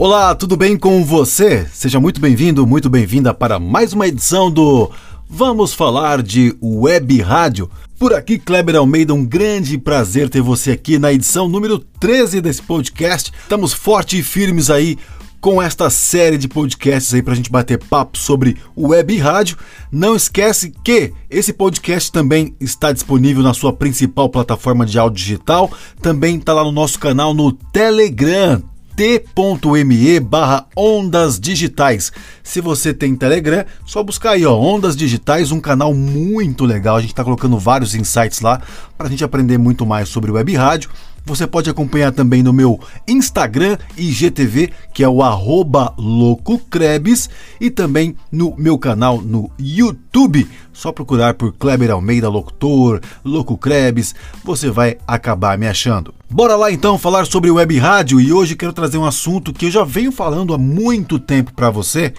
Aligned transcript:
Olá, 0.00 0.32
tudo 0.32 0.56
bem 0.56 0.78
com 0.78 1.04
você? 1.04 1.66
Seja 1.72 1.98
muito 1.98 2.20
bem-vindo, 2.20 2.64
muito 2.64 2.88
bem-vinda 2.88 3.34
para 3.34 3.58
mais 3.58 3.92
uma 3.92 4.06
edição 4.06 4.48
do 4.48 4.92
Vamos 5.28 5.74
Falar 5.74 6.22
de 6.22 6.56
Web 6.62 7.20
Rádio. 7.20 7.68
Por 7.98 8.14
aqui, 8.14 8.38
Kleber 8.38 8.76
Almeida, 8.76 9.12
um 9.12 9.26
grande 9.26 9.76
prazer 9.76 10.28
ter 10.28 10.40
você 10.40 10.70
aqui 10.70 11.00
na 11.00 11.12
edição 11.12 11.48
número 11.48 11.80
13 11.80 12.40
desse 12.40 12.62
podcast. 12.62 13.32
Estamos 13.42 13.72
fortes 13.72 14.20
e 14.20 14.22
firmes 14.22 14.70
aí 14.70 14.96
com 15.40 15.60
esta 15.60 15.90
série 15.90 16.38
de 16.38 16.46
podcasts 16.46 17.12
aí 17.12 17.20
para 17.20 17.32
a 17.32 17.36
gente 17.36 17.50
bater 17.50 17.76
papo 17.76 18.16
sobre 18.16 18.56
web 18.76 19.18
rádio. 19.18 19.58
Não 19.90 20.14
esquece 20.14 20.72
que 20.84 21.12
esse 21.28 21.52
podcast 21.52 22.12
também 22.12 22.54
está 22.60 22.92
disponível 22.92 23.42
na 23.42 23.52
sua 23.52 23.72
principal 23.72 24.28
plataforma 24.28 24.86
de 24.86 24.96
áudio 24.96 25.18
digital, 25.18 25.68
também 26.00 26.36
está 26.36 26.54
lá 26.54 26.62
no 26.62 26.70
nosso 26.70 27.00
canal 27.00 27.34
no 27.34 27.50
Telegram 27.50 28.62
t.me 28.98 30.18
barra 30.18 30.66
ondas 30.76 31.38
digitais. 31.38 32.10
Se 32.42 32.60
você 32.60 32.92
tem 32.92 33.14
Telegram, 33.14 33.64
só 33.86 34.02
buscar 34.02 34.30
aí, 34.32 34.44
ó, 34.44 34.58
Ondas 34.58 34.96
Digitais, 34.96 35.52
um 35.52 35.60
canal 35.60 35.94
muito 35.94 36.64
legal. 36.64 36.96
A 36.96 37.00
gente 37.00 37.10
está 37.10 37.22
colocando 37.22 37.56
vários 37.60 37.94
insights 37.94 38.40
lá 38.40 38.60
para 38.96 39.06
a 39.06 39.10
gente 39.10 39.22
aprender 39.22 39.56
muito 39.56 39.86
mais 39.86 40.08
sobre 40.08 40.32
web 40.32 40.52
rádio. 40.56 40.90
Você 41.28 41.46
pode 41.46 41.68
acompanhar 41.68 42.10
também 42.10 42.42
no 42.42 42.54
meu 42.54 42.80
Instagram 43.06 43.76
IGTV, 43.98 44.72
que 44.94 45.04
é 45.04 45.08
o 45.08 45.22
arroba 45.22 45.92
loucocrebs, 45.98 47.28
e 47.60 47.70
também 47.70 48.16
no 48.32 48.54
meu 48.56 48.78
canal 48.78 49.20
no 49.20 49.50
YouTube. 49.58 50.48
Só 50.72 50.90
procurar 50.90 51.34
por 51.34 51.52
Kleber 51.52 51.90
Almeida 51.90 52.30
Locutor, 52.30 53.02
Louco 53.22 53.58
Krebs, 53.58 54.14
você 54.42 54.70
vai 54.70 54.96
acabar 55.06 55.58
me 55.58 55.68
achando. 55.68 56.14
Bora 56.30 56.56
lá 56.56 56.72
então 56.72 56.96
falar 56.96 57.26
sobre 57.26 57.50
web 57.50 57.76
rádio 57.76 58.18
e 58.18 58.32
hoje 58.32 58.56
quero 58.56 58.72
trazer 58.72 58.96
um 58.96 59.04
assunto 59.04 59.52
que 59.52 59.66
eu 59.66 59.70
já 59.70 59.84
venho 59.84 60.10
falando 60.10 60.54
há 60.54 60.58
muito 60.58 61.18
tempo 61.18 61.52
para 61.52 61.68
você, 61.68 62.14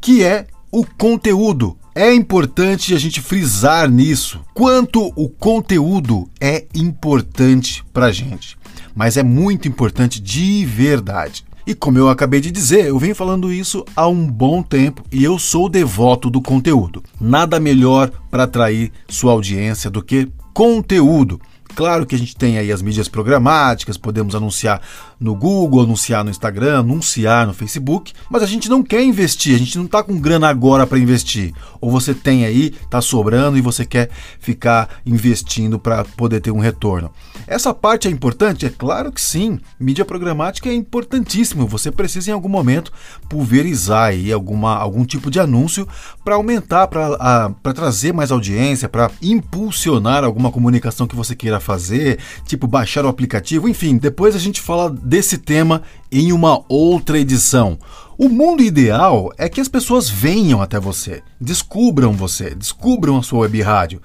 que 0.00 0.24
é 0.24 0.46
o 0.72 0.86
conteúdo. 0.86 1.76
É 1.94 2.12
importante 2.12 2.92
a 2.92 2.98
gente 2.98 3.20
frisar 3.20 3.88
nisso, 3.88 4.40
quanto 4.52 5.12
o 5.14 5.28
conteúdo 5.28 6.28
é 6.40 6.66
importante 6.74 7.84
para 7.92 8.10
gente. 8.10 8.56
Mas 8.94 9.16
é 9.16 9.22
muito 9.22 9.66
importante 9.66 10.20
de 10.20 10.64
verdade. 10.64 11.44
E 11.66 11.74
como 11.74 11.96
eu 11.96 12.10
acabei 12.10 12.40
de 12.40 12.50
dizer, 12.50 12.86
eu 12.86 12.98
venho 12.98 13.14
falando 13.14 13.50
isso 13.50 13.84
há 13.96 14.06
um 14.06 14.26
bom 14.26 14.62
tempo 14.62 15.02
e 15.10 15.24
eu 15.24 15.38
sou 15.38 15.68
devoto 15.68 16.28
do 16.28 16.42
conteúdo. 16.42 17.02
Nada 17.18 17.58
melhor 17.58 18.10
para 18.30 18.44
atrair 18.44 18.92
sua 19.08 19.32
audiência 19.32 19.90
do 19.90 20.02
que 20.02 20.28
conteúdo. 20.52 21.40
Claro 21.74 22.06
que 22.06 22.14
a 22.14 22.18
gente 22.18 22.36
tem 22.36 22.58
aí 22.58 22.70
as 22.70 22.80
mídias 22.80 23.08
programáticas, 23.08 23.96
podemos 23.96 24.34
anunciar 24.34 24.80
no 25.18 25.34
Google, 25.34 25.82
anunciar 25.82 26.24
no 26.24 26.30
Instagram, 26.30 26.80
anunciar 26.80 27.46
no 27.46 27.54
Facebook, 27.54 28.12
mas 28.30 28.42
a 28.42 28.46
gente 28.46 28.68
não 28.68 28.82
quer 28.82 29.02
investir, 29.02 29.54
a 29.54 29.58
gente 29.58 29.76
não 29.76 29.86
está 29.86 30.02
com 30.02 30.18
grana 30.18 30.48
agora 30.48 30.86
para 30.86 30.98
investir. 30.98 31.52
Ou 31.80 31.90
você 31.90 32.14
tem 32.14 32.44
aí, 32.44 32.74
está 32.82 33.00
sobrando 33.00 33.56
e 33.56 33.60
você 33.60 33.84
quer 33.84 34.10
ficar 34.38 35.00
investindo 35.04 35.78
para 35.78 36.04
poder 36.04 36.40
ter 36.40 36.50
um 36.50 36.58
retorno. 36.58 37.10
Essa 37.46 37.74
parte 37.74 38.08
é 38.08 38.10
importante? 38.10 38.66
É 38.66 38.70
claro 38.70 39.12
que 39.12 39.20
sim. 39.20 39.58
Mídia 39.78 40.04
programática 40.04 40.68
é 40.68 40.74
importantíssimo. 40.74 41.66
Você 41.66 41.90
precisa 41.90 42.30
em 42.30 42.34
algum 42.34 42.48
momento 42.48 42.92
pulverizar 43.28 44.08
aí 44.08 44.32
alguma, 44.32 44.76
algum 44.76 45.04
tipo 45.04 45.30
de 45.30 45.40
anúncio 45.40 45.86
para 46.24 46.36
aumentar, 46.36 46.86
para 46.86 47.74
trazer 47.74 48.12
mais 48.12 48.30
audiência, 48.30 48.88
para 48.88 49.10
impulsionar 49.20 50.24
alguma 50.24 50.50
comunicação 50.50 51.06
que 51.06 51.16
você 51.16 51.34
queira 51.34 51.60
fazer, 51.64 52.18
tipo 52.46 52.66
baixar 52.66 53.04
o 53.04 53.08
aplicativo, 53.08 53.68
enfim. 53.68 53.96
Depois 53.96 54.36
a 54.36 54.38
gente 54.38 54.60
fala 54.60 54.90
desse 54.90 55.38
tema 55.38 55.82
em 56.12 56.32
uma 56.32 56.62
outra 56.68 57.18
edição. 57.18 57.78
O 58.16 58.28
mundo 58.28 58.62
ideal 58.62 59.32
é 59.36 59.48
que 59.48 59.60
as 59.60 59.66
pessoas 59.66 60.08
venham 60.08 60.62
até 60.62 60.78
você, 60.78 61.22
descubram 61.40 62.12
você, 62.12 62.54
descubram 62.54 63.18
a 63.18 63.22
sua 63.22 63.40
web 63.40 63.60
rádio. 63.62 64.00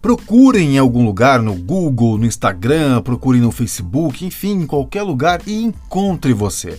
Procurem 0.00 0.76
em 0.76 0.78
algum 0.78 1.04
lugar 1.04 1.42
no 1.42 1.54
Google, 1.54 2.18
no 2.18 2.24
Instagram, 2.26 3.02
procurem 3.02 3.40
no 3.40 3.50
Facebook, 3.50 4.24
enfim, 4.24 4.60
em 4.60 4.66
qualquer 4.66 5.02
lugar 5.02 5.40
e 5.44 5.60
encontre 5.60 6.32
você. 6.32 6.78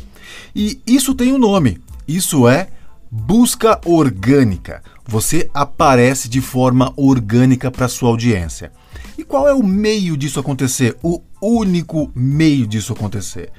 E 0.56 0.80
isso 0.88 1.14
tem 1.14 1.34
um 1.34 1.38
nome. 1.38 1.80
Isso 2.08 2.48
é 2.48 2.70
busca 3.12 3.80
orgânica. 3.86 4.82
Você 5.06 5.50
aparece 5.54 6.30
de 6.30 6.40
forma 6.40 6.94
orgânica 6.96 7.72
para 7.72 7.88
sua 7.88 8.10
audiência. 8.10 8.72
E 9.18 9.24
qual 9.24 9.48
é 9.48 9.54
o 9.54 9.64
meio 9.64 10.16
disso 10.16 10.40
acontecer? 10.40 10.98
O 11.04 11.22
único 11.42 12.12
meio 12.16 12.66
disso 12.66 12.94
acontecer? 12.94 13.52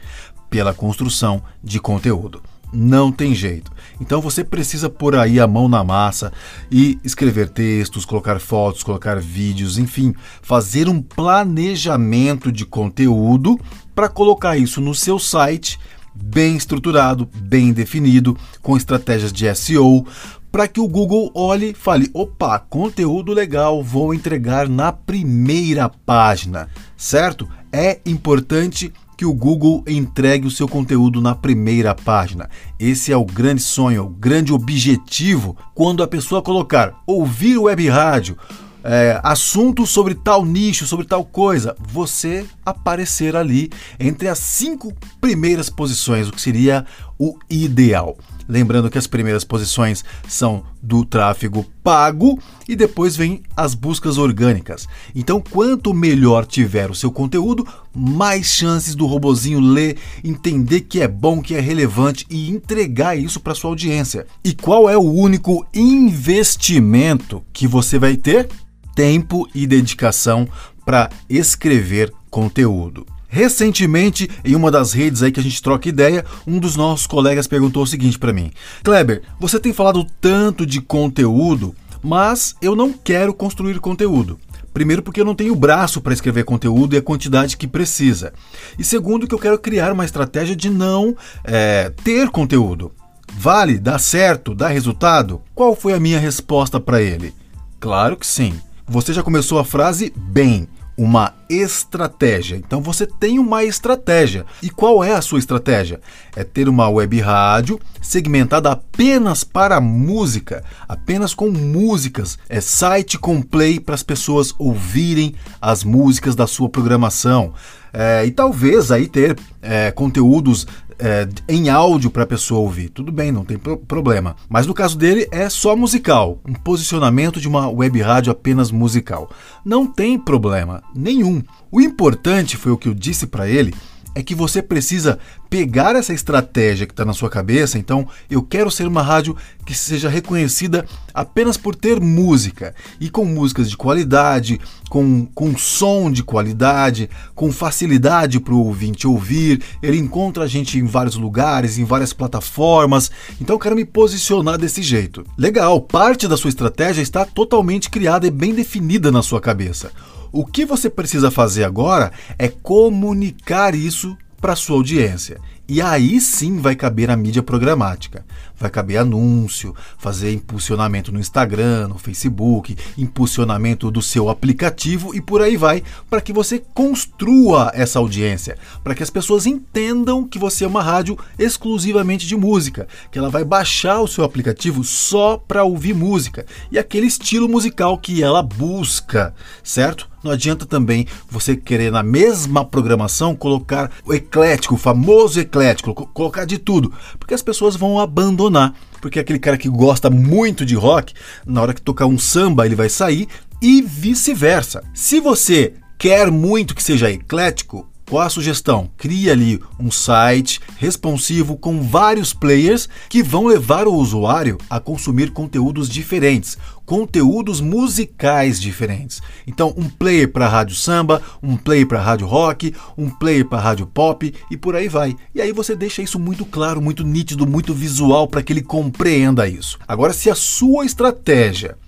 Pela 0.48 0.74
construção 0.74 1.42
de 1.62 1.78
conteúdo. 1.78 2.42
Não 2.72 3.10
tem 3.10 3.34
jeito. 3.34 3.72
Então 4.00 4.20
você 4.20 4.44
precisa 4.44 4.88
pôr 4.88 5.16
aí 5.16 5.41
a 5.41 5.46
mão 5.46 5.68
na 5.68 5.82
massa 5.82 6.32
e 6.70 6.98
escrever 7.02 7.48
textos, 7.48 8.04
colocar 8.04 8.38
fotos, 8.38 8.82
colocar 8.82 9.20
vídeos, 9.20 9.76
enfim, 9.76 10.14
fazer 10.41 10.88
um 10.88 11.02
planejamento 11.02 12.52
de 12.52 12.64
conteúdo 12.64 13.58
para 13.94 14.08
colocar 14.08 14.56
isso 14.56 14.80
no 14.80 14.94
seu 14.94 15.18
site 15.18 15.78
bem 16.14 16.56
estruturado, 16.56 17.28
bem 17.34 17.72
definido, 17.72 18.36
com 18.62 18.76
estratégias 18.76 19.32
de 19.32 19.52
SEO, 19.54 20.06
para 20.50 20.66
que 20.69 20.81
o 20.81 20.88
Google 20.88 21.31
olhe 21.34 21.71
e 21.71 21.75
fale: 21.75 22.11
opa, 22.12 22.59
conteúdo 22.59 23.33
legal, 23.33 23.83
vou 23.83 24.12
entregar 24.15 24.69
na 24.69 24.93
primeira 24.93 25.88
página, 25.88 26.69
certo? 26.97 27.49
É 27.72 28.00
importante 28.05 28.93
que 29.16 29.27
o 29.27 29.34
Google 29.34 29.84
entregue 29.87 30.47
o 30.47 30.50
seu 30.50 30.66
conteúdo 30.66 31.21
na 31.21 31.34
primeira 31.34 31.94
página. 31.94 32.49
Esse 32.78 33.12
é 33.12 33.16
o 33.16 33.25
grande 33.25 33.60
sonho, 33.60 34.05
o 34.05 34.09
grande 34.09 34.50
objetivo 34.50 35.55
quando 35.75 36.03
a 36.03 36.09
pessoa 36.09 36.41
colocar 36.41 36.94
ouvir 37.06 37.59
web 37.59 37.87
rádio. 37.89 38.37
É, 38.83 39.21
assunto 39.22 39.87
sobre 39.87 40.15
tal 40.15 40.43
nicho, 40.43 40.87
sobre 40.87 41.05
tal 41.05 41.22
coisa, 41.22 41.77
você 41.78 42.47
aparecer 42.65 43.37
ali 43.37 43.69
entre 43.99 44.27
as 44.27 44.39
cinco 44.39 44.91
primeiras 45.21 45.69
posições, 45.69 46.27
o 46.27 46.33
que 46.33 46.41
seria 46.41 46.87
o 47.20 47.38
ideal. 47.50 48.16
Lembrando 48.48 48.91
que 48.91 48.98
as 48.98 49.06
primeiras 49.06 49.44
posições 49.44 50.03
são 50.26 50.64
do 50.82 51.04
tráfego 51.04 51.64
pago 51.84 52.41
e 52.66 52.75
depois 52.75 53.14
vem 53.14 53.42
as 53.54 53.75
buscas 53.75 54.19
orgânicas. 54.19 54.88
Então, 55.14 55.41
quanto 55.41 55.94
melhor 55.94 56.47
tiver 56.47 56.91
o 56.91 56.94
seu 56.94 57.12
conteúdo, 57.12 57.64
mais 57.94 58.47
chances 58.47 58.94
do 58.94 59.06
robozinho 59.06 59.60
ler, 59.60 59.98
entender 60.25 60.80
que 60.80 61.00
é 61.00 61.06
bom, 61.06 61.42
que 61.42 61.54
é 61.54 61.60
relevante 61.60 62.26
e 62.30 62.50
entregar 62.50 63.16
isso 63.16 63.38
para 63.38 63.54
sua 63.54 63.70
audiência. 63.70 64.26
E 64.42 64.54
qual 64.54 64.88
é 64.88 64.97
o 64.97 65.12
único 65.12 65.64
investimento 65.72 67.44
que 67.53 67.69
você 67.69 67.98
vai 67.98 68.16
ter? 68.16 68.48
Tempo 68.97 69.48
e 69.54 69.66
dedicação 69.66 70.48
para 70.84 71.10
escrever 71.28 72.12
conteúdo. 72.30 73.06
Recentemente, 73.30 74.28
em 74.44 74.56
uma 74.56 74.72
das 74.72 74.92
redes 74.92 75.22
aí 75.22 75.30
que 75.30 75.38
a 75.38 75.42
gente 75.42 75.62
troca 75.62 75.88
ideia, 75.88 76.24
um 76.44 76.58
dos 76.58 76.74
nossos 76.74 77.06
colegas 77.06 77.46
perguntou 77.46 77.84
o 77.84 77.86
seguinte 77.86 78.18
para 78.18 78.32
mim: 78.32 78.50
Kleber, 78.82 79.22
você 79.38 79.60
tem 79.60 79.72
falado 79.72 80.04
tanto 80.20 80.66
de 80.66 80.80
conteúdo, 80.80 81.72
mas 82.02 82.56
eu 82.60 82.74
não 82.74 82.92
quero 82.92 83.32
construir 83.32 83.78
conteúdo. 83.78 84.38
Primeiro, 84.74 85.02
porque 85.02 85.20
eu 85.20 85.24
não 85.24 85.34
tenho 85.34 85.54
braço 85.54 86.00
para 86.00 86.12
escrever 86.12 86.44
conteúdo 86.44 86.94
e 86.94 86.98
a 86.98 87.02
quantidade 87.02 87.56
que 87.56 87.66
precisa. 87.66 88.32
E 88.78 88.84
segundo, 88.84 89.26
que 89.26 89.34
eu 89.34 89.38
quero 89.38 89.58
criar 89.58 89.92
uma 89.92 90.04
estratégia 90.04 90.56
de 90.56 90.68
não 90.68 91.16
é, 91.44 91.92
ter 92.02 92.30
conteúdo. 92.30 92.92
Vale? 93.32 93.78
Dá 93.78 93.98
certo? 93.98 94.54
Dá 94.54 94.68
resultado? 94.68 95.41
Qual 95.54 95.74
foi 95.74 95.92
a 95.92 96.00
minha 96.00 96.18
resposta 96.18 96.80
para 96.80 97.00
ele? 97.00 97.32
Claro 97.78 98.16
que 98.16 98.26
sim. 98.26 98.54
Você 98.86 99.12
já 99.12 99.22
começou 99.22 99.58
a 99.58 99.64
frase 99.64 100.12
bem 100.16 100.68
uma 100.97 101.34
estratégia. 101.49 102.57
Então 102.57 102.81
você 102.81 103.07
tem 103.07 103.39
uma 103.39 103.65
estratégia. 103.65 104.45
E 104.63 104.71
qual 104.71 105.03
é 105.03 105.15
a 105.15 105.22
sua 105.22 105.39
estratégia? 105.39 106.01
É 106.37 106.45
ter 106.45 106.69
uma 106.69 106.89
web 106.89 107.21
rádio 107.21 107.81
segmentada 108.01 108.71
apenas 108.71 109.45
para 109.45 109.81
música, 109.81 110.63
apenas 110.89 111.34
com 111.34 111.51
músicas. 111.51 112.39
É 112.48 112.60
site 112.60 113.19
com 113.19 113.42
play 113.42 113.81
para 113.81 113.95
as 113.95 114.03
pessoas 114.03 114.54
ouvirem 114.59 115.34
as 115.60 115.84
músicas 115.84 116.34
da 116.34 116.47
sua 116.47 116.69
programação. 116.69 117.54
É, 117.93 118.25
e 118.25 118.31
talvez 118.31 118.93
aí 118.93 119.09
ter 119.09 119.36
é, 119.60 119.91
conteúdos 119.91 120.66
é, 121.00 121.28
em 121.48 121.68
áudio 121.68 122.10
para 122.10 122.24
a 122.24 122.26
pessoa 122.26 122.60
ouvir. 122.60 122.91
Tudo 122.91 123.10
bem, 123.10 123.32
não 123.32 123.44
tem 123.44 123.58
pro 123.58 123.76
problema. 123.76 124.36
Mas 124.48 124.66
no 124.66 124.74
caso 124.74 124.97
dele 124.97 125.26
é 125.30 125.48
só 125.48 125.74
musical, 125.74 126.41
um 126.47 126.54
posicionamento 126.54 127.41
de 127.41 127.48
uma 127.48 127.68
web 127.68 128.00
rádio 128.00 128.30
apenas 128.30 128.70
musical. 128.70 129.30
Não 129.64 129.86
tem 129.86 130.18
problema 130.18 130.82
nenhum. 130.94 131.42
O 131.70 131.80
importante 131.80 132.56
foi 132.56 132.72
o 132.72 132.78
que 132.78 132.88
eu 132.88 132.94
disse 132.94 133.26
para 133.26 133.48
ele 133.48 133.74
é 134.15 134.22
que 134.22 134.34
você 134.34 134.60
precisa 134.62 135.18
pegar 135.48 135.97
essa 135.97 136.12
estratégia 136.12 136.86
que 136.86 136.92
está 136.92 137.04
na 137.04 137.12
sua 137.12 137.28
cabeça. 137.28 137.78
Então, 137.78 138.07
eu 138.30 138.42
quero 138.42 138.71
ser 138.71 138.86
uma 138.86 139.03
rádio 139.03 139.36
que 139.65 139.74
seja 139.74 140.09
reconhecida 140.09 140.86
apenas 141.12 141.57
por 141.57 141.74
ter 141.74 142.01
música 142.01 142.74
e 143.01 143.10
com 143.10 143.24
músicas 143.24 143.68
de 143.68 143.77
qualidade, 143.77 144.60
com, 144.89 145.27
com 145.27 145.57
som 145.57 146.10
de 146.10 146.22
qualidade, 146.22 147.10
com 147.34 147.51
facilidade 147.53 148.41
para 148.41 148.54
o 148.54 148.65
ouvinte 148.65 149.07
ouvir. 149.07 149.62
Ele 149.83 149.98
encontra 149.98 150.45
a 150.45 150.48
gente 150.48 150.78
em 150.78 150.84
vários 150.84 151.16
lugares, 151.16 151.78
em 151.78 151.84
várias 151.84 152.12
plataformas. 152.12 153.10
Então, 153.41 153.57
eu 153.57 153.60
quero 153.60 153.77
me 153.77 153.84
posicionar 153.84 154.59
desse 154.59 154.83
jeito. 154.83 155.24
Legal, 155.36 155.80
parte 155.80 156.28
da 156.28 156.36
sua 156.36 156.51
estratégia 156.51 157.03
está 157.03 157.24
totalmente 157.24 157.91
criada 157.91 158.27
e 158.27 158.30
bem 158.30 158.54
definida 158.54 159.10
na 159.10 159.22
sua 159.22 159.41
cabeça. 159.41 159.91
O 160.32 160.44
que 160.44 160.65
você 160.65 160.88
precisa 160.88 161.30
fazer 161.30 161.65
agora 161.65 162.12
é 162.38 162.48
comunicar 162.48 163.74
isso 163.74 164.16
para 164.41 164.56
sua 164.56 164.77
audiência. 164.77 165.38
E 165.72 165.80
aí 165.80 166.21
sim 166.21 166.59
vai 166.59 166.74
caber 166.74 167.10
a 167.10 167.16
mídia 167.16 167.44
programática. 167.44 168.27
Vai 168.59 168.68
caber 168.68 168.97
anúncio, 168.97 169.72
fazer 169.98 170.32
impulsionamento 170.32 171.12
no 171.12 171.21
Instagram, 171.21 171.86
no 171.86 171.97
Facebook, 171.97 172.77
impulsionamento 172.98 173.88
do 173.88 174.03
seu 174.03 174.28
aplicativo 174.28 175.15
e 175.15 175.21
por 175.21 175.41
aí 175.41 175.56
vai, 175.56 175.84
para 176.09 176.21
que 176.21 176.33
você 176.33 176.59
construa 176.74 177.71
essa 177.72 178.00
audiência, 178.00 178.59
para 178.83 178.97
que 178.97 179.03
as 179.04 179.10
pessoas 179.10 179.47
entendam 179.47 180.26
que 180.26 180.41
você 180.41 180.65
é 180.65 180.66
uma 180.66 180.83
rádio 180.83 181.16
exclusivamente 181.38 182.26
de 182.26 182.36
música, 182.36 182.88
que 183.12 183.16
ela 183.16 183.30
vai 183.30 183.44
baixar 183.44 184.00
o 184.00 184.09
seu 184.09 184.24
aplicativo 184.24 184.83
só 184.83 185.36
para 185.36 185.62
ouvir 185.62 185.94
música 185.94 186.44
e 186.72 186.80
aquele 186.80 187.06
estilo 187.06 187.48
musical 187.48 187.97
que 187.97 188.24
ela 188.24 188.42
busca, 188.42 189.33
certo? 189.62 190.09
Não 190.22 190.33
adianta 190.33 190.67
também 190.67 191.07
você 191.28 191.57
querer 191.57 191.91
na 191.91 192.03
mesma 192.03 192.65
programação 192.65 193.34
colocar 193.34 193.91
o 194.05 194.13
eclético, 194.13 194.75
o 194.75 194.78
famoso 194.78 195.41
eclético, 195.41 195.95
colocar 195.95 196.45
de 196.45 196.59
tudo, 196.59 196.93
porque 197.19 197.34
as 197.34 197.43
pessoas 197.43 197.77
vão 197.77 197.99
abandonar. 197.99 198.75
Porque 199.01 199.19
aquele 199.19 199.39
cara 199.39 199.57
que 199.57 199.69
gosta 199.69 200.11
muito 200.11 200.67
de 200.67 200.75
rock, 200.75 201.15
na 201.47 201.63
hora 201.63 201.72
que 201.72 201.81
tocar 201.81 202.07
um 202.07 202.19
samba, 202.19 202.67
ele 202.67 202.75
vai 202.75 202.89
sair 202.89 203.28
e 203.63 203.81
vice-versa. 203.81 204.83
Se 204.93 205.21
você 205.21 205.75
quer 205.99 206.31
muito 206.31 206.75
que 206.75 206.83
seja 206.83 207.11
eclético, 207.11 207.89
qual 208.10 208.27
a 208.27 208.28
sugestão? 208.28 208.91
Crie 208.97 209.30
ali 209.30 209.60
um 209.78 209.89
site 209.89 210.60
responsivo 210.78 211.57
com 211.57 211.80
vários 211.80 212.34
players 212.34 212.89
que 213.09 213.22
vão 213.22 213.47
levar 213.47 213.86
o 213.86 213.95
usuário 213.95 214.59
a 214.68 214.80
consumir 214.80 215.30
conteúdos 215.30 215.89
diferentes, 215.89 216.59
conteúdos 216.84 217.60
musicais 217.60 218.60
diferentes. 218.60 219.22
Então, 219.47 219.72
um 219.77 219.89
player 219.89 220.28
para 220.28 220.48
rádio 220.48 220.74
samba, 220.74 221.22
um 221.41 221.57
player 221.57 221.86
para 221.86 222.03
rádio 222.03 222.27
rock, 222.27 222.74
um 222.98 223.09
player 223.09 223.45
para 223.45 223.60
rádio 223.60 223.86
pop 223.86 224.34
e 224.51 224.57
por 224.57 224.74
aí 224.74 224.89
vai. 224.89 225.15
E 225.33 225.41
aí 225.41 225.53
você 225.53 225.77
deixa 225.77 226.03
isso 226.03 226.18
muito 226.18 226.45
claro, 226.45 226.83
muito 226.83 227.04
nítido, 227.04 227.47
muito 227.47 227.72
visual 227.72 228.27
para 228.27 228.42
que 228.42 228.53
ele 228.53 228.62
compreenda 228.62 229.47
isso. 229.47 229.78
Agora, 229.86 230.12
se 230.12 230.28
a 230.28 230.34
sua 230.34 230.84
estratégia 230.84 231.78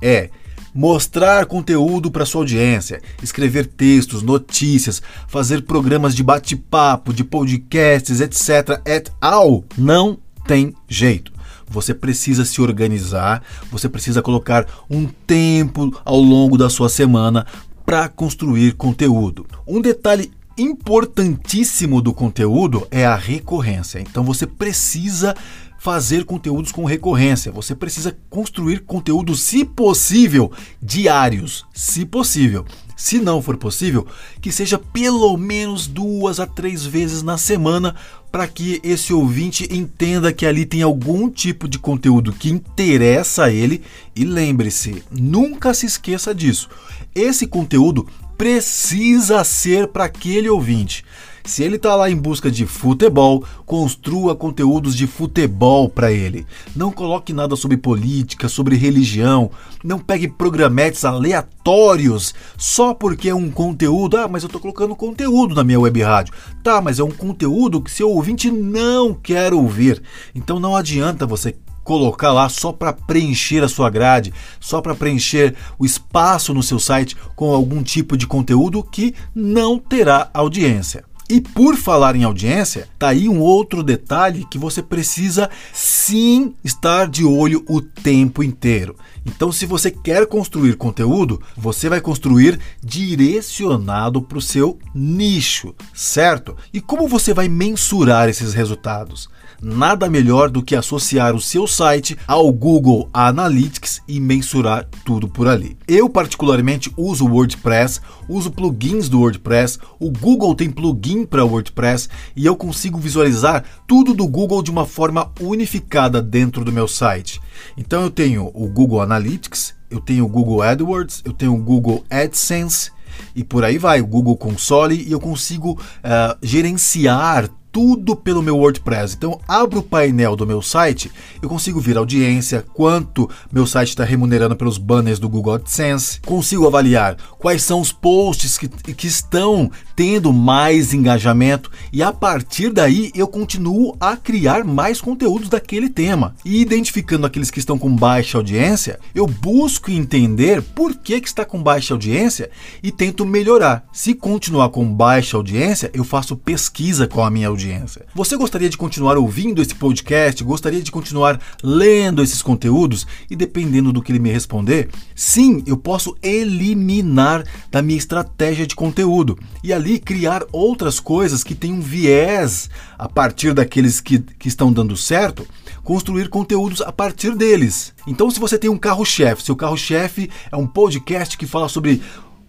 é 0.00 0.30
mostrar 0.74 1.46
conteúdo 1.46 2.10
para 2.10 2.24
sua 2.24 2.42
audiência, 2.42 3.00
escrever 3.22 3.66
textos, 3.66 4.22
notícias, 4.22 5.02
fazer 5.28 5.62
programas 5.62 6.14
de 6.14 6.22
bate-papo, 6.22 7.12
de 7.12 7.24
podcasts, 7.24 8.20
etc. 8.20 8.80
et 8.84 9.10
al. 9.20 9.64
Não 9.76 10.18
tem 10.46 10.74
jeito. 10.88 11.32
Você 11.68 11.94
precisa 11.94 12.44
se 12.44 12.60
organizar, 12.60 13.42
você 13.70 13.88
precisa 13.88 14.20
colocar 14.20 14.66
um 14.90 15.06
tempo 15.06 15.98
ao 16.04 16.20
longo 16.20 16.58
da 16.58 16.68
sua 16.68 16.88
semana 16.88 17.46
para 17.86 18.08
construir 18.08 18.72
conteúdo. 18.72 19.46
Um 19.66 19.80
detalhe 19.80 20.30
importantíssimo 20.56 22.02
do 22.02 22.12
conteúdo 22.12 22.86
é 22.90 23.06
a 23.06 23.16
recorrência. 23.16 24.00
Então 24.00 24.22
você 24.22 24.46
precisa 24.46 25.34
fazer 25.82 26.24
conteúdos 26.24 26.70
com 26.70 26.84
recorrência. 26.84 27.50
Você 27.50 27.74
precisa 27.74 28.16
construir 28.30 28.84
conteúdos, 28.84 29.42
se 29.42 29.64
possível, 29.64 30.52
diários, 30.80 31.66
se 31.74 32.06
possível. 32.06 32.64
Se 32.96 33.18
não 33.18 33.42
for 33.42 33.56
possível, 33.56 34.06
que 34.40 34.52
seja 34.52 34.78
pelo 34.78 35.36
menos 35.36 35.88
duas 35.88 36.38
a 36.38 36.46
três 36.46 36.86
vezes 36.86 37.24
na 37.24 37.36
semana 37.36 37.96
para 38.30 38.46
que 38.46 38.80
esse 38.84 39.12
ouvinte 39.12 39.66
entenda 39.72 40.32
que 40.32 40.46
ali 40.46 40.64
tem 40.64 40.82
algum 40.82 41.28
tipo 41.28 41.66
de 41.66 41.80
conteúdo 41.80 42.32
que 42.32 42.48
interessa 42.48 43.46
a 43.46 43.50
ele. 43.50 43.82
E 44.14 44.24
lembre-se, 44.24 45.02
nunca 45.10 45.74
se 45.74 45.86
esqueça 45.86 46.32
disso. 46.32 46.68
Esse 47.12 47.44
conteúdo 47.44 48.06
precisa 48.38 49.42
ser 49.42 49.88
para 49.88 50.04
aquele 50.04 50.48
ouvinte. 50.48 51.04
Se 51.44 51.64
ele 51.64 51.76
está 51.76 51.96
lá 51.96 52.08
em 52.08 52.16
busca 52.16 52.50
de 52.50 52.66
futebol, 52.66 53.44
construa 53.66 54.36
conteúdos 54.36 54.96
de 54.96 55.06
futebol 55.06 55.88
para 55.88 56.12
ele. 56.12 56.46
Não 56.74 56.92
coloque 56.92 57.32
nada 57.32 57.56
sobre 57.56 57.76
política, 57.76 58.48
sobre 58.48 58.76
religião. 58.76 59.50
Não 59.82 59.98
pegue 59.98 60.28
programetes 60.28 61.04
aleatórios 61.04 62.34
só 62.56 62.94
porque 62.94 63.28
é 63.28 63.34
um 63.34 63.50
conteúdo. 63.50 64.16
Ah, 64.16 64.28
mas 64.28 64.42
eu 64.42 64.46
estou 64.46 64.60
colocando 64.60 64.94
conteúdo 64.94 65.54
na 65.54 65.64
minha 65.64 65.80
web 65.80 66.00
rádio. 66.02 66.34
Tá, 66.62 66.80
mas 66.80 66.98
é 66.98 67.04
um 67.04 67.10
conteúdo 67.10 67.80
que 67.80 67.90
seu 67.90 68.10
ouvinte 68.10 68.50
não 68.50 69.12
quer 69.12 69.52
ouvir. 69.52 70.02
Então 70.34 70.60
não 70.60 70.76
adianta 70.76 71.26
você 71.26 71.56
colocar 71.82 72.32
lá 72.32 72.48
só 72.48 72.72
para 72.72 72.92
preencher 72.92 73.62
a 73.62 73.68
sua 73.68 73.90
grade, 73.90 74.32
só 74.60 74.80
para 74.80 74.94
preencher 74.94 75.54
o 75.78 75.84
espaço 75.84 76.54
no 76.54 76.62
seu 76.62 76.78
site 76.78 77.16
com 77.34 77.52
algum 77.52 77.82
tipo 77.82 78.16
de 78.16 78.26
conteúdo 78.26 78.82
que 78.82 79.14
não 79.34 79.78
terá 79.78 80.30
audiência. 80.32 81.04
E 81.32 81.40
por 81.40 81.76
falar 81.78 82.14
em 82.14 82.24
audiência, 82.24 82.90
tá 82.98 83.08
aí 83.08 83.26
um 83.26 83.40
outro 83.40 83.82
detalhe 83.82 84.44
que 84.44 84.58
você 84.58 84.82
precisa 84.82 85.48
sim 85.72 86.54
estar 86.62 87.08
de 87.08 87.24
olho 87.24 87.64
o 87.70 87.80
tempo 87.80 88.42
inteiro. 88.42 88.94
Então, 89.24 89.50
se 89.50 89.64
você 89.64 89.90
quer 89.90 90.26
construir 90.26 90.76
conteúdo, 90.76 91.40
você 91.56 91.88
vai 91.88 92.02
construir 92.02 92.60
direcionado 92.84 94.20
para 94.20 94.36
o 94.36 94.42
seu 94.42 94.78
nicho, 94.94 95.74
certo? 95.94 96.54
E 96.70 96.82
como 96.82 97.08
você 97.08 97.32
vai 97.32 97.48
mensurar 97.48 98.28
esses 98.28 98.52
resultados? 98.52 99.26
Nada 99.62 100.10
melhor 100.10 100.50
do 100.50 100.62
que 100.62 100.74
associar 100.74 101.34
o 101.34 101.40
seu 101.40 101.66
site 101.66 102.18
ao 102.26 102.52
Google 102.52 103.08
Analytics 103.12 104.02
e 104.08 104.18
mensurar 104.18 104.88
tudo 105.04 105.28
por 105.28 105.46
ali. 105.46 105.76
Eu 105.86 106.10
particularmente 106.10 106.92
uso 106.96 107.24
o 107.24 107.30
WordPress, 107.30 108.00
uso 108.28 108.50
plugins 108.50 109.08
do 109.08 109.20
WordPress, 109.20 109.78
o 110.00 110.10
Google 110.10 110.54
tem 110.54 110.68
plugin 110.68 111.24
para 111.24 111.44
WordPress 111.44 112.08
e 112.34 112.44
eu 112.44 112.56
consigo 112.56 112.98
visualizar 112.98 113.64
tudo 113.86 114.12
do 114.12 114.26
Google 114.26 114.62
de 114.62 114.70
uma 114.70 114.84
forma 114.84 115.30
unificada 115.40 116.20
dentro 116.20 116.64
do 116.64 116.72
meu 116.72 116.88
site. 116.88 117.40
Então 117.76 118.02
eu 118.02 118.10
tenho 118.10 118.50
o 118.52 118.66
Google 118.68 119.00
Analytics, 119.00 119.74
eu 119.88 120.00
tenho 120.00 120.24
o 120.24 120.28
Google 120.28 120.62
AdWords, 120.62 121.22
eu 121.24 121.32
tenho 121.32 121.54
o 121.54 121.62
Google 121.62 122.04
AdSense 122.10 122.90
e 123.36 123.44
por 123.44 123.64
aí 123.64 123.78
vai, 123.78 124.00
o 124.00 124.06
Google 124.06 124.36
Console 124.36 124.94
e 125.06 125.12
eu 125.12 125.20
consigo 125.20 125.72
uh, 125.72 126.36
gerenciar 126.42 127.48
tudo 127.72 128.14
pelo 128.14 128.42
meu 128.42 128.58
WordPress. 128.58 129.16
Então, 129.16 129.40
abro 129.48 129.80
o 129.80 129.82
painel 129.82 130.36
do 130.36 130.46
meu 130.46 130.60
site, 130.60 131.10
eu 131.40 131.48
consigo 131.48 131.80
ver 131.80 131.96
audiência, 131.96 132.64
quanto 132.74 133.28
meu 133.50 133.66
site 133.66 133.88
está 133.88 134.04
remunerando 134.04 134.54
pelos 134.54 134.76
banners 134.76 135.18
do 135.18 135.28
Google 135.28 135.54
AdSense, 135.54 136.20
consigo 136.20 136.66
avaliar 136.66 137.16
quais 137.38 137.62
são 137.62 137.80
os 137.80 137.90
posts 137.90 138.58
que, 138.58 138.68
que 138.68 139.06
estão 139.06 139.70
tendo 139.96 140.32
mais 140.32 140.92
engajamento 140.92 141.70
e 141.92 142.02
a 142.02 142.12
partir 142.12 142.70
daí 142.70 143.10
eu 143.14 143.26
continuo 143.26 143.96
a 143.98 144.16
criar 144.16 144.64
mais 144.64 145.00
conteúdos 145.00 145.48
daquele 145.48 145.88
tema. 145.88 146.34
E 146.44 146.60
identificando 146.60 147.26
aqueles 147.26 147.50
que 147.50 147.58
estão 147.58 147.78
com 147.78 147.94
baixa 147.94 148.36
audiência, 148.36 149.00
eu 149.14 149.26
busco 149.26 149.90
entender 149.90 150.60
por 150.60 150.94
que, 150.94 151.20
que 151.20 151.28
está 151.28 151.44
com 151.44 151.62
baixa 151.62 151.94
audiência 151.94 152.50
e 152.82 152.92
tento 152.92 153.24
melhorar. 153.24 153.84
Se 153.92 154.12
continuar 154.12 154.68
com 154.68 154.84
baixa 154.84 155.36
audiência, 155.36 155.90
eu 155.94 156.04
faço 156.04 156.36
pesquisa 156.36 157.06
com 157.06 157.24
a 157.24 157.30
minha 157.30 157.48
audiência 157.48 157.61
audiência. 157.62 158.06
Você 158.14 158.36
gostaria 158.36 158.68
de 158.68 158.76
continuar 158.76 159.16
ouvindo 159.16 159.62
esse 159.62 159.74
podcast? 159.74 160.42
Gostaria 160.42 160.82
de 160.82 160.90
continuar 160.90 161.40
lendo 161.62 162.22
esses 162.22 162.42
conteúdos? 162.42 163.06
E 163.30 163.36
dependendo 163.36 163.92
do 163.92 164.02
que 164.02 164.10
ele 164.10 164.18
me 164.18 164.30
responder, 164.30 164.88
sim, 165.14 165.62
eu 165.66 165.76
posso 165.76 166.16
eliminar 166.22 167.44
da 167.70 167.80
minha 167.80 167.98
estratégia 167.98 168.66
de 168.66 168.74
conteúdo 168.74 169.38
e 169.62 169.72
ali 169.72 169.98
criar 169.98 170.44
outras 170.52 170.98
coisas 170.98 171.44
que 171.44 171.54
tenham 171.54 171.80
viés 171.80 172.68
a 172.98 173.08
partir 173.08 173.54
daqueles 173.54 174.00
que, 174.00 174.18
que 174.18 174.48
estão 174.48 174.72
dando 174.72 174.96
certo 174.96 175.46
construir 175.84 176.28
conteúdos 176.28 176.80
a 176.80 176.92
partir 176.92 177.34
deles. 177.34 177.92
Então, 178.06 178.30
se 178.30 178.38
você 178.38 178.56
tem 178.56 178.70
um 178.70 178.78
carro-chefe, 178.78 179.42
seu 179.42 179.56
carro-chefe 179.56 180.30
é 180.50 180.56
um 180.56 180.66
podcast 180.66 181.36
que 181.36 181.44
fala 181.44 181.68
sobre 181.68 182.00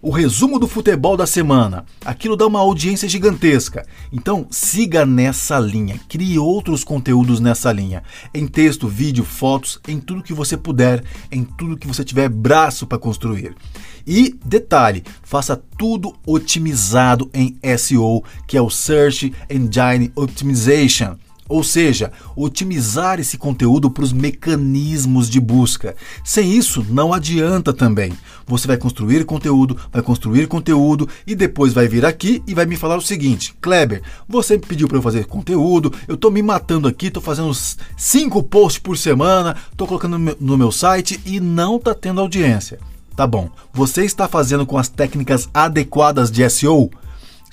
o 0.04 0.10
resumo 0.10 0.58
do 0.58 0.68
futebol 0.68 1.16
da 1.16 1.26
semana. 1.26 1.86
Aquilo 2.04 2.36
dá 2.36 2.46
uma 2.46 2.60
audiência 2.60 3.08
gigantesca. 3.08 3.86
Então, 4.12 4.46
siga 4.50 5.06
nessa 5.06 5.58
linha, 5.58 5.98
crie 6.06 6.38
outros 6.38 6.84
conteúdos 6.84 7.40
nessa 7.40 7.72
linha, 7.72 8.02
em 8.34 8.46
texto, 8.46 8.86
vídeo, 8.86 9.24
fotos, 9.24 9.80
em 9.88 9.98
tudo 9.98 10.22
que 10.22 10.34
você 10.34 10.58
puder, 10.58 11.02
em 11.32 11.42
tudo 11.42 11.78
que 11.78 11.88
você 11.88 12.04
tiver 12.04 12.28
braço 12.28 12.86
para 12.86 12.98
construir. 12.98 13.56
E 14.06 14.38
detalhe, 14.44 15.02
faça 15.22 15.56
tudo 15.56 16.14
otimizado 16.26 17.30
em 17.32 17.56
SEO, 17.78 18.22
que 18.46 18.58
é 18.58 18.60
o 18.60 18.68
Search 18.68 19.32
Engine 19.48 20.12
Optimization. 20.14 21.16
Ou 21.48 21.62
seja, 21.62 22.10
otimizar 22.34 23.20
esse 23.20 23.36
conteúdo 23.36 23.90
para 23.90 24.04
os 24.04 24.12
mecanismos 24.12 25.28
de 25.28 25.38
busca. 25.38 25.94
Sem 26.24 26.52
isso, 26.52 26.84
não 26.88 27.12
adianta 27.12 27.72
também. 27.72 28.12
Você 28.46 28.66
vai 28.66 28.78
construir 28.78 29.24
conteúdo, 29.24 29.76
vai 29.92 30.00
construir 30.00 30.46
conteúdo 30.46 31.08
e 31.26 31.34
depois 31.34 31.74
vai 31.74 31.86
vir 31.86 32.04
aqui 32.06 32.42
e 32.46 32.54
vai 32.54 32.64
me 32.64 32.76
falar 32.76 32.96
o 32.96 33.02
seguinte: 33.02 33.54
Kleber, 33.60 34.02
você 34.26 34.56
me 34.56 34.62
pediu 34.62 34.88
para 34.88 34.96
eu 34.96 35.02
fazer 35.02 35.26
conteúdo, 35.26 35.92
eu 36.08 36.14
estou 36.14 36.30
me 36.30 36.42
matando 36.42 36.88
aqui, 36.88 37.06
estou 37.08 37.22
fazendo 37.22 37.52
cinco 37.96 38.42
posts 38.42 38.80
por 38.80 38.96
semana, 38.96 39.56
estou 39.70 39.86
colocando 39.86 40.36
no 40.40 40.56
meu 40.56 40.72
site 40.72 41.20
e 41.26 41.40
não 41.40 41.76
está 41.76 41.94
tendo 41.94 42.20
audiência. 42.20 42.78
Tá 43.14 43.26
bom, 43.26 43.48
você 43.72 44.04
está 44.04 44.26
fazendo 44.26 44.66
com 44.66 44.76
as 44.76 44.88
técnicas 44.88 45.48
adequadas 45.54 46.30
de 46.30 46.48
SEO? 46.50 46.90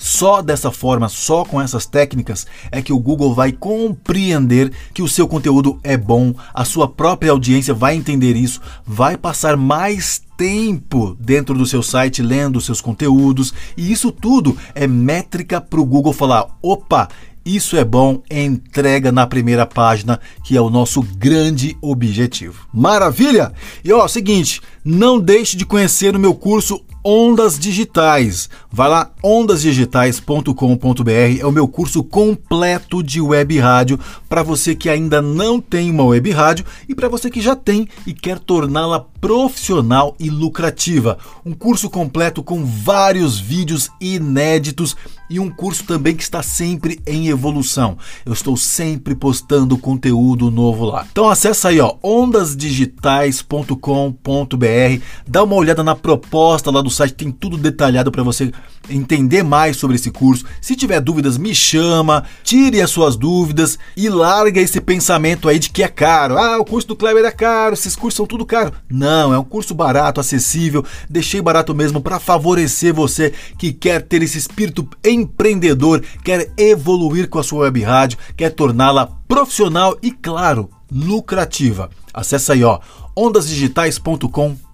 Só 0.03 0.41
dessa 0.41 0.71
forma, 0.71 1.07
só 1.07 1.45
com 1.45 1.61
essas 1.61 1.85
técnicas, 1.85 2.47
é 2.71 2.81
que 2.81 2.91
o 2.91 2.97
Google 2.97 3.35
vai 3.35 3.51
compreender 3.51 4.71
que 4.95 5.03
o 5.03 5.07
seu 5.07 5.27
conteúdo 5.27 5.79
é 5.83 5.95
bom, 5.95 6.33
a 6.51 6.65
sua 6.65 6.87
própria 6.87 7.31
audiência 7.31 7.71
vai 7.71 7.95
entender 7.95 8.35
isso, 8.35 8.59
vai 8.83 9.15
passar 9.15 9.55
mais 9.55 10.19
tempo 10.35 11.15
dentro 11.19 11.55
do 11.55 11.67
seu 11.67 11.83
site 11.83 12.23
lendo 12.23 12.59
seus 12.59 12.81
conteúdos, 12.81 13.53
e 13.77 13.91
isso 13.91 14.11
tudo 14.11 14.57
é 14.73 14.87
métrica 14.87 15.61
para 15.61 15.79
o 15.79 15.85
Google 15.85 16.13
falar: 16.13 16.47
opa, 16.63 17.07
isso 17.45 17.77
é 17.77 17.85
bom, 17.85 18.23
entrega 18.29 19.11
na 19.11 19.27
primeira 19.27 19.67
página, 19.67 20.19
que 20.43 20.57
é 20.57 20.61
o 20.61 20.71
nosso 20.71 21.03
grande 21.03 21.77
objetivo. 21.79 22.67
Maravilha? 22.73 23.53
E 23.83 23.93
ó, 23.93 24.07
seguinte, 24.07 24.61
não 24.83 25.19
deixe 25.19 25.55
de 25.55 25.63
conhecer 25.63 26.15
o 26.15 26.19
meu 26.19 26.33
curso 26.33 26.83
Ondas 27.03 27.57
Digitais. 27.57 28.49
Vai 28.71 28.87
lá, 28.87 29.11
ondasdigitais.com.br 29.23 31.39
é 31.39 31.45
o 31.45 31.51
meu 31.51 31.67
curso 31.67 32.03
completo 32.03 33.01
de 33.01 33.19
web 33.19 33.57
rádio 33.59 33.99
para 34.29 34.43
você 34.43 34.75
que 34.75 34.89
ainda 34.89 35.21
não 35.21 35.59
tem 35.59 35.89
uma 35.89 36.03
web 36.03 36.29
rádio 36.31 36.65
e 36.87 36.93
para 36.93 37.09
você 37.09 37.29
que 37.29 37.41
já 37.41 37.55
tem 37.55 37.87
e 38.05 38.13
quer 38.13 38.37
torná-la 38.37 39.03
profissional 39.19 40.15
e 40.19 40.29
lucrativa. 40.29 41.17
Um 41.45 41.53
curso 41.53 41.89
completo 41.89 42.43
com 42.43 42.63
vários 42.63 43.39
vídeos 43.39 43.89
inéditos 43.99 44.95
e 45.31 45.39
um 45.39 45.49
curso 45.49 45.85
também 45.85 46.13
que 46.13 46.23
está 46.23 46.43
sempre 46.43 46.99
em 47.07 47.29
evolução. 47.29 47.97
Eu 48.25 48.33
estou 48.33 48.57
sempre 48.57 49.15
postando 49.15 49.77
conteúdo 49.77 50.51
novo 50.51 50.83
lá. 50.83 51.07
Então 51.09 51.29
acessa 51.29 51.69
aí, 51.69 51.79
ó, 51.79 51.95
ondasdigitais.com.br, 52.03 55.03
dá 55.25 55.43
uma 55.43 55.55
olhada 55.55 55.83
na 55.83 55.95
proposta 55.95 56.69
lá 56.69 56.81
do 56.81 56.89
site, 56.89 57.13
tem 57.13 57.31
tudo 57.31 57.57
detalhado 57.57 58.11
para 58.11 58.23
você 58.23 58.51
entender 58.89 59.43
mais 59.43 59.77
sobre 59.77 59.95
esse 59.95 60.11
curso. 60.11 60.43
Se 60.59 60.75
tiver 60.75 60.99
dúvidas, 60.99 61.37
me 61.37 61.55
chama, 61.55 62.25
tire 62.43 62.81
as 62.81 62.89
suas 62.89 63.15
dúvidas 63.15 63.79
e 63.95 64.09
larga 64.09 64.59
esse 64.59 64.81
pensamento 64.81 65.47
aí 65.47 65.59
de 65.59 65.69
que 65.69 65.83
é 65.83 65.87
caro. 65.87 66.37
Ah, 66.37 66.59
o 66.59 66.65
curso 66.65 66.89
do 66.89 66.95
Kleber 66.95 67.23
é 67.23 67.31
caro, 67.31 67.73
esses 67.73 67.95
cursos 67.95 68.17
são 68.17 68.25
tudo 68.25 68.45
caro. 68.45 68.73
Não, 68.89 69.33
é 69.33 69.39
um 69.39 69.43
curso 69.43 69.73
barato, 69.73 70.19
acessível. 70.19 70.83
Deixei 71.09 71.41
barato 71.41 71.73
mesmo 71.73 72.01
para 72.01 72.19
favorecer 72.19 72.93
você 72.93 73.33
que 73.57 73.71
quer 73.71 74.01
ter 74.01 74.21
esse 74.21 74.37
espírito 74.37 74.85
empreendedor, 75.21 76.03
quer 76.23 76.51
evoluir 76.57 77.29
com 77.29 77.39
a 77.39 77.43
sua 77.43 77.63
web 77.63 77.81
rádio, 77.81 78.17
quer 78.35 78.49
torná-la 78.49 79.07
profissional 79.27 79.97
e, 80.01 80.11
claro, 80.11 80.69
lucrativa. 80.91 81.89
Acesse 82.13 82.51
aí, 82.51 82.63
ó, 82.63 82.79
ondasdigitais.com.br 83.15 84.71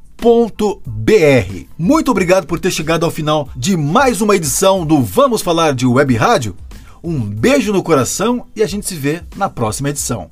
muito 1.77 2.12
obrigado 2.12 2.48
por 2.48 2.60
ter 2.60 2.72
chegado 2.72 3.06
ao 3.06 3.12
final 3.12 3.50
de 3.56 3.77
mais 3.77 4.20
uma 4.20 4.36
edição 4.36 4.84
do 4.86 5.01
Vamos 5.01 5.42
Falar 5.44 5.74
de 5.74 5.86
Web 5.86 6.16
Rádio. 6.16 6.56
Um 7.04 7.20
beijo 7.20 7.72
no 7.72 7.84
coração 7.84 8.48
e 8.56 8.63
a 8.63 8.68
gente 8.68 8.88
se 8.88 8.96
vê 8.96 9.22
na 9.36 9.48
próxima 9.48 9.89
edição. 9.89 10.30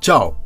Tchau! 0.00 0.43